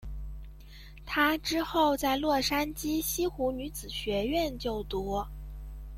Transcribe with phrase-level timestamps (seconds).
[1.05, 5.23] 她之后在洛杉矶西湖女子学院就读。